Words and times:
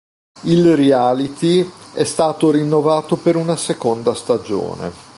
Il 0.45 0.75
reality 0.75 1.63
è 1.93 2.03
stato 2.05 2.49
rinnovato 2.49 3.17
per 3.17 3.35
una 3.35 3.55
seconda 3.55 4.15
stagione. 4.15 4.91